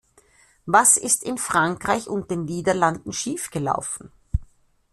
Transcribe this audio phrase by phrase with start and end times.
[0.65, 4.11] Was ist in Frankreich und den Niederlanden schief gelaufen?